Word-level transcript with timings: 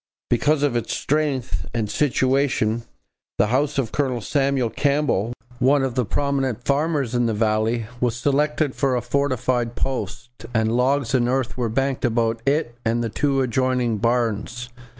Because 0.31 0.63
of 0.63 0.75
its 0.75 0.93
strength 0.95 1.67
and 1.75 1.87
situation, 1.87 2.85
the 3.37 3.49
house 3.53 3.77
of 3.77 3.91
Colonel 3.91 4.19
Samuel 4.19 4.71
Campbell, 4.71 5.31
one 5.59 5.83
of 5.83 5.93
the 5.93 6.05
prominent 6.05 6.65
farmers 6.65 7.13
in 7.13 7.27
the 7.27 7.35
valley, 7.35 7.85
was 7.99 8.15
selected 8.15 8.73
for 8.73 8.95
a 8.95 9.01
fortified 9.01 9.75
post, 9.75 10.31
and 10.55 10.75
logs 10.75 11.13
and 11.13 11.29
earth 11.29 11.55
were 11.55 11.69
banked 11.69 12.03
about 12.03 12.41
it 12.47 12.73
and 12.83 13.03
the 13.03 13.09
two 13.09 13.41
adjoining 13.41 13.99
barns. 13.99 14.69